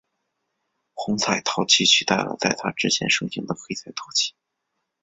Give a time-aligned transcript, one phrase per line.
[0.95, 4.33] 红彩陶器取代了在它之前盛行的黑彩陶器。